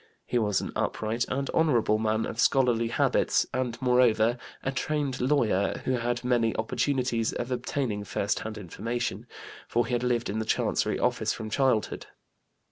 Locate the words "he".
0.25-0.39, 9.85-9.93